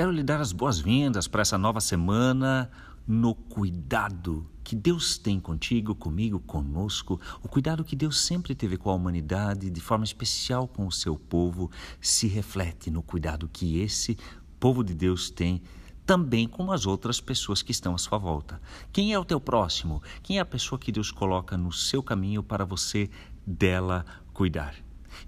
Quero 0.00 0.12
lhe 0.12 0.22
dar 0.22 0.40
as 0.40 0.50
boas-vindas 0.50 1.28
para 1.28 1.42
essa 1.42 1.58
nova 1.58 1.78
semana 1.78 2.70
no 3.06 3.34
cuidado 3.34 4.50
que 4.64 4.74
Deus 4.74 5.18
tem 5.18 5.38
contigo, 5.38 5.94
comigo, 5.94 6.40
conosco, 6.40 7.20
o 7.42 7.48
cuidado 7.48 7.84
que 7.84 7.94
Deus 7.94 8.18
sempre 8.18 8.54
teve 8.54 8.78
com 8.78 8.88
a 8.88 8.94
humanidade, 8.94 9.68
de 9.68 9.78
forma 9.78 10.06
especial 10.06 10.66
com 10.66 10.86
o 10.86 10.90
seu 10.90 11.18
povo, 11.18 11.70
se 12.00 12.26
reflete 12.26 12.90
no 12.90 13.02
cuidado 13.02 13.46
que 13.46 13.78
esse 13.78 14.16
povo 14.58 14.82
de 14.82 14.94
Deus 14.94 15.28
tem 15.28 15.60
também 16.06 16.48
com 16.48 16.72
as 16.72 16.86
outras 16.86 17.20
pessoas 17.20 17.60
que 17.60 17.70
estão 17.70 17.94
à 17.94 17.98
sua 17.98 18.16
volta. 18.16 18.58
Quem 18.90 19.12
é 19.12 19.18
o 19.18 19.24
teu 19.26 19.38
próximo? 19.38 20.02
Quem 20.22 20.38
é 20.38 20.40
a 20.40 20.46
pessoa 20.46 20.78
que 20.78 20.90
Deus 20.90 21.10
coloca 21.10 21.58
no 21.58 21.70
seu 21.70 22.02
caminho 22.02 22.42
para 22.42 22.64
você 22.64 23.10
dela 23.46 24.06
cuidar? 24.32 24.74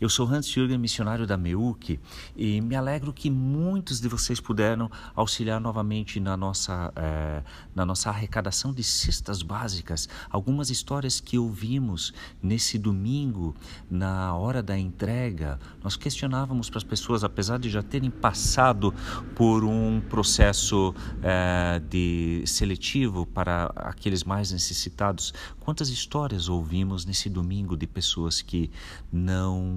Eu 0.00 0.08
sou 0.08 0.26
Hans 0.26 0.46
Jürgen, 0.46 0.78
missionário 0.78 1.26
da 1.26 1.36
MEUC, 1.36 1.98
e 2.36 2.60
me 2.60 2.74
alegro 2.74 3.12
que 3.12 3.30
muitos 3.30 4.00
de 4.00 4.08
vocês 4.08 4.40
puderam 4.40 4.90
auxiliar 5.14 5.60
novamente 5.60 6.18
na 6.20 6.36
nossa, 6.36 6.92
é, 6.96 7.42
na 7.74 7.86
nossa 7.86 8.10
arrecadação 8.10 8.72
de 8.72 8.82
cestas 8.82 9.42
básicas. 9.42 10.08
Algumas 10.30 10.70
histórias 10.70 11.20
que 11.20 11.38
ouvimos 11.38 12.12
nesse 12.42 12.78
domingo, 12.78 13.54
na 13.90 14.34
hora 14.34 14.62
da 14.62 14.78
entrega, 14.78 15.58
nós 15.82 15.96
questionávamos 15.96 16.68
para 16.68 16.78
as 16.78 16.84
pessoas, 16.84 17.24
apesar 17.24 17.58
de 17.58 17.70
já 17.70 17.82
terem 17.82 18.10
passado 18.10 18.94
por 19.34 19.64
um 19.64 20.00
processo 20.00 20.94
é, 21.22 21.80
de 21.88 22.42
seletivo 22.46 23.26
para 23.26 23.66
aqueles 23.76 24.24
mais 24.24 24.52
necessitados, 24.52 25.32
quantas 25.60 25.88
histórias 25.88 26.48
ouvimos 26.48 27.04
nesse 27.04 27.28
domingo 27.28 27.76
de 27.76 27.86
pessoas 27.86 28.42
que 28.42 28.70
não 29.12 29.71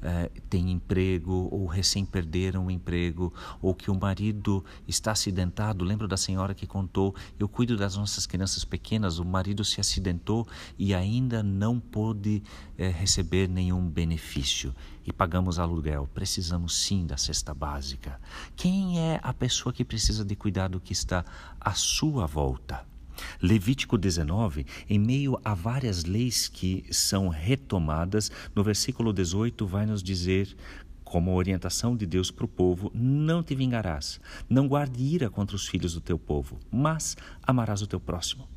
é, 0.00 0.30
têm 0.48 0.70
emprego 0.70 1.48
ou 1.50 1.66
recém 1.66 2.04
perderam 2.04 2.66
o 2.66 2.70
emprego, 2.70 3.32
ou 3.60 3.74
que 3.74 3.90
o 3.90 3.98
marido 3.98 4.64
está 4.86 5.12
acidentado. 5.12 5.84
Lembro 5.84 6.06
da 6.06 6.16
senhora 6.16 6.54
que 6.54 6.66
contou: 6.66 7.14
eu 7.38 7.48
cuido 7.48 7.76
das 7.76 7.96
nossas 7.96 8.26
crianças 8.26 8.64
pequenas, 8.64 9.18
o 9.18 9.24
marido 9.24 9.64
se 9.64 9.80
acidentou 9.80 10.46
e 10.78 10.94
ainda 10.94 11.42
não 11.42 11.80
pôde 11.80 12.42
é, 12.76 12.88
receber 12.88 13.48
nenhum 13.48 13.88
benefício. 13.88 14.74
E 15.04 15.12
pagamos 15.12 15.58
aluguel. 15.58 16.08
Precisamos 16.12 16.76
sim 16.76 17.06
da 17.06 17.16
cesta 17.16 17.54
básica. 17.54 18.20
Quem 18.54 19.00
é 19.00 19.18
a 19.22 19.32
pessoa 19.32 19.72
que 19.72 19.84
precisa 19.84 20.22
de 20.22 20.36
cuidado 20.36 20.78
que 20.78 20.92
está 20.92 21.24
à 21.58 21.72
sua 21.72 22.26
volta? 22.26 22.86
Levítico 23.40 23.96
19, 23.96 24.66
em 24.88 24.98
meio 24.98 25.40
a 25.44 25.54
várias 25.54 26.04
leis 26.04 26.48
que 26.48 26.84
são 26.90 27.28
retomadas, 27.28 28.32
no 28.54 28.64
versículo 28.64 29.12
18 29.12 29.66
vai 29.66 29.86
nos 29.86 30.02
dizer 30.02 30.56
como 31.04 31.34
orientação 31.34 31.96
de 31.96 32.04
Deus 32.04 32.30
para 32.30 32.44
o 32.44 32.48
povo: 32.48 32.90
não 32.94 33.42
te 33.42 33.54
vingarás, 33.54 34.20
não 34.48 34.68
guarde 34.68 35.02
ira 35.02 35.30
contra 35.30 35.56
os 35.56 35.66
filhos 35.66 35.94
do 35.94 36.00
teu 36.00 36.18
povo, 36.18 36.58
mas 36.70 37.16
amarás 37.42 37.80
o 37.80 37.86
teu 37.86 38.00
próximo. 38.00 38.48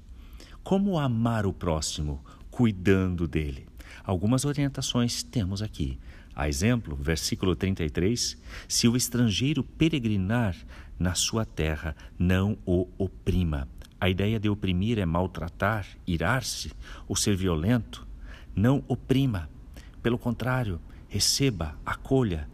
Como 0.64 1.00
amar 1.00 1.46
o 1.46 1.54
próximo? 1.54 2.24
Cuidando 2.50 3.28
dele. 3.28 3.68
Algumas 4.04 4.46
orientações 4.46 5.24
temos 5.24 5.62
aqui. 5.62 5.98
A 6.36 6.50
exemplo, 6.50 6.96
versículo 6.96 7.56
33: 7.56 8.38
Se 8.68 8.88
o 8.88 8.98
estrangeiro 8.98 9.64
peregrinar 9.64 10.56
na 11.00 11.14
sua 11.16 11.46
terra, 11.46 11.96
não 12.18 12.58
o 12.66 12.88
oprima. 12.98 13.68
A 14.02 14.10
ideia 14.10 14.40
de 14.40 14.50
oprimir 14.50 14.98
é 14.98 15.06
maltratar, 15.06 15.86
irar-se 16.08 16.72
ou 17.08 17.16
ser 17.16 17.36
violento. 17.36 18.08
Não 18.56 18.84
oprima. 18.88 19.48
Pelo 20.02 20.18
contrário, 20.18 20.82
receba, 21.08 21.76
acolha. 21.86 22.50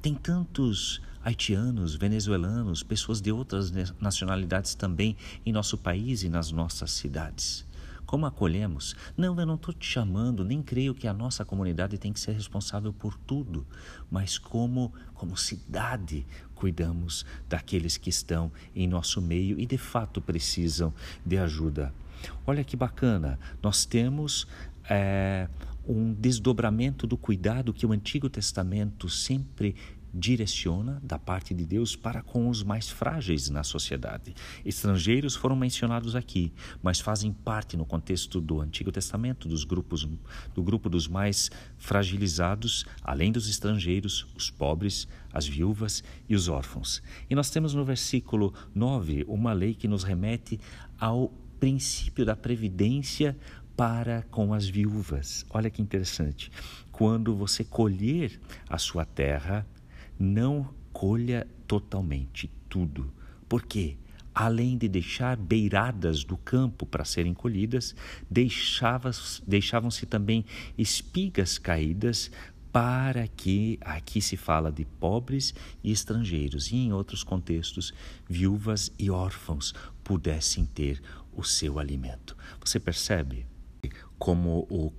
Tem 0.00 0.14
tantos 0.14 1.02
haitianos, 1.24 1.96
venezuelanos, 1.96 2.84
pessoas 2.84 3.20
de 3.20 3.32
outras 3.32 3.72
nacionalidades 4.00 4.76
também 4.76 5.16
em 5.44 5.50
nosso 5.50 5.76
país 5.76 6.22
e 6.22 6.28
nas 6.28 6.52
nossas 6.52 6.92
cidades. 6.92 7.66
Como 8.06 8.26
acolhemos? 8.26 8.94
Não, 9.16 9.40
eu 9.40 9.46
não 9.46 9.54
estou 9.54 9.74
te 9.74 9.86
chamando, 9.86 10.44
nem 10.44 10.62
creio 10.62 10.94
que 10.94 11.08
a 11.08 11.14
nossa 11.14 11.44
comunidade 11.44 11.98
tem 11.98 12.12
que 12.12 12.20
ser 12.20 12.32
responsável 12.32 12.92
por 12.92 13.16
tudo, 13.16 13.66
mas 14.08 14.38
como, 14.38 14.92
como 15.14 15.36
cidade, 15.36 16.26
cuidamos 16.62 17.26
daqueles 17.48 17.96
que 17.96 18.08
estão 18.08 18.52
em 18.72 18.86
nosso 18.86 19.20
meio 19.20 19.58
e 19.58 19.66
de 19.66 19.76
fato 19.76 20.20
precisam 20.20 20.94
de 21.26 21.36
ajuda. 21.36 21.92
Olha 22.46 22.62
que 22.62 22.76
bacana, 22.76 23.36
nós 23.60 23.84
temos. 23.84 24.46
É, 24.88 25.48
um 25.84 26.12
desdobramento 26.12 27.08
do 27.08 27.16
cuidado 27.16 27.72
que 27.72 27.84
o 27.84 27.90
Antigo 27.90 28.28
Testamento 28.30 29.08
sempre 29.08 29.74
direciona 30.12 31.00
da 31.02 31.18
parte 31.18 31.54
de 31.54 31.64
Deus 31.64 31.96
para 31.96 32.22
com 32.22 32.48
os 32.48 32.62
mais 32.62 32.88
frágeis 32.88 33.48
na 33.48 33.62
sociedade. 33.62 34.34
Estrangeiros 34.64 35.34
foram 35.34 35.56
mencionados 35.56 36.14
aqui, 36.14 36.52
mas 36.82 37.00
fazem 37.00 37.32
parte 37.32 37.76
no 37.76 37.86
contexto 37.86 38.40
do 38.40 38.60
Antigo 38.60 38.92
Testamento 38.92 39.48
dos 39.48 39.64
grupos 39.64 40.08
do 40.54 40.62
grupo 40.62 40.88
dos 40.88 41.08
mais 41.08 41.50
fragilizados, 41.78 42.84
além 43.02 43.32
dos 43.32 43.48
estrangeiros, 43.48 44.26
os 44.36 44.50
pobres, 44.50 45.08
as 45.32 45.46
viúvas 45.46 46.02
e 46.28 46.34
os 46.34 46.48
órfãos. 46.48 47.02
E 47.30 47.34
nós 47.34 47.50
temos 47.50 47.74
no 47.74 47.84
versículo 47.84 48.52
9 48.74 49.24
uma 49.28 49.52
lei 49.52 49.74
que 49.74 49.88
nos 49.88 50.02
remete 50.02 50.60
ao 50.98 51.32
princípio 51.58 52.24
da 52.24 52.34
previdência 52.34 53.36
para 53.76 54.22
com 54.30 54.52
as 54.52 54.66
viúvas. 54.66 55.46
Olha 55.50 55.70
que 55.70 55.80
interessante. 55.80 56.50
Quando 56.90 57.34
você 57.34 57.64
colher 57.64 58.40
a 58.68 58.78
sua 58.78 59.04
terra, 59.04 59.66
não 60.22 60.72
colha 60.92 61.48
totalmente 61.66 62.48
tudo. 62.68 63.12
Por 63.48 63.62
quê? 63.62 63.96
Além 64.32 64.78
de 64.78 64.88
deixar 64.88 65.36
beiradas 65.36 66.24
do 66.24 66.36
campo 66.36 66.86
para 66.86 67.04
serem 67.04 67.34
colhidas, 67.34 67.94
deixavam-se 68.30 70.06
também 70.06 70.44
espigas 70.78 71.58
caídas 71.58 72.30
para 72.70 73.26
que, 73.26 73.78
aqui 73.82 74.22
se 74.22 74.36
fala 74.36 74.72
de 74.72 74.86
pobres 74.86 75.52
e 75.84 75.92
estrangeiros, 75.92 76.70
e 76.70 76.76
em 76.76 76.92
outros 76.92 77.22
contextos, 77.22 77.92
viúvas 78.26 78.90
e 78.98 79.10
órfãos 79.10 79.74
pudessem 80.02 80.64
ter 80.64 81.02
o 81.34 81.42
seu 81.42 81.78
alimento. 81.78 82.34
Você 82.64 82.80
percebe 82.80 83.44
como 84.18 84.66
o 84.70 84.92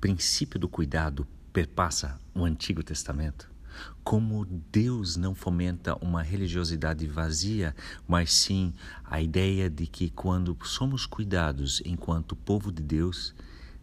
princípio 0.00 0.60
do 0.60 0.68
cuidado 0.68 1.26
perpassa 1.52 2.20
o 2.32 2.44
Antigo 2.44 2.84
Testamento? 2.84 3.55
Como 4.02 4.44
Deus 4.44 5.16
não 5.16 5.34
fomenta 5.34 5.96
uma 6.00 6.22
religiosidade 6.22 7.06
vazia, 7.06 7.74
mas 8.06 8.32
sim 8.32 8.72
a 9.04 9.20
ideia 9.20 9.68
de 9.68 9.86
que 9.86 10.10
quando 10.10 10.56
somos 10.64 11.06
cuidados 11.06 11.82
enquanto 11.84 12.36
povo 12.36 12.70
de 12.70 12.82
Deus, 12.82 13.34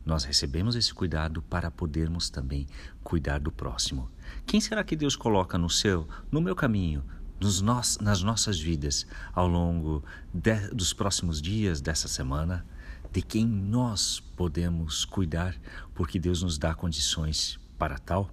nós 0.06 0.24
recebemos 0.24 0.76
esse 0.76 0.94
cuidado 0.94 1.42
para 1.42 1.72
podermos 1.72 2.30
também 2.30 2.68
cuidar 3.04 3.40
do 3.40 3.52
próximo. 3.52 4.10
Quem 4.46 4.60
será 4.60 4.84
que 4.84 4.96
Deus 4.96 5.16
coloca 5.16 5.58
no 5.58 5.70
seu, 5.70 6.08
no 6.32 6.42
meu 6.42 6.56
caminho, 6.56 7.04
nos 7.40 7.62
nas 7.62 8.24
nossas 8.24 8.60
vidas 8.60 9.06
ao 9.34 9.48
longo 9.48 10.04
de, 10.34 10.70
dos 10.70 10.94
próximos 10.94 11.42
dias 11.42 11.82
dessa 11.82 12.08
semana? 12.08 12.66
De 13.12 13.22
quem 13.22 13.46
nós 13.46 14.20
podemos 14.36 15.06
cuidar, 15.06 15.56
porque 15.94 16.18
Deus 16.20 16.42
nos 16.42 16.58
dá 16.58 16.74
condições 16.74 17.60
para 17.78 17.98
tal? 17.98 18.30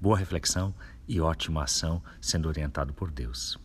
Boa 0.00 0.18
reflexão 0.18 0.74
e 1.08 1.20
ótima 1.20 1.64
ação 1.64 2.02
sendo 2.20 2.48
orientado 2.48 2.92
por 2.92 3.10
Deus. 3.10 3.58